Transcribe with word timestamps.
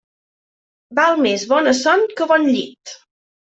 Val 1.01 1.21
més 1.27 1.45
bona 1.53 1.77
son 1.83 2.09
que 2.17 2.31
bon 2.35 2.51
llit. 2.51 2.99